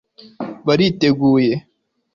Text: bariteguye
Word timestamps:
bariteguye 0.67 1.55